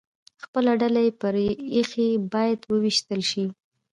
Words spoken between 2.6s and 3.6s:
ووېشتل شي.